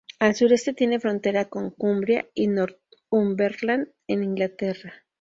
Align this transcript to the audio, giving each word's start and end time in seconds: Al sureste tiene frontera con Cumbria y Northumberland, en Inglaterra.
Al 0.17 0.33
sureste 0.33 0.73
tiene 0.73 0.99
frontera 0.99 1.45
con 1.45 1.69
Cumbria 1.69 2.27
y 2.33 2.47
Northumberland, 2.47 3.89
en 4.07 4.23
Inglaterra. 4.23 4.93